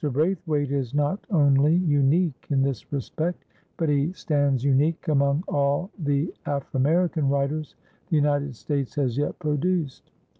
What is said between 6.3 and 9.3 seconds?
Aframerican writers the United States has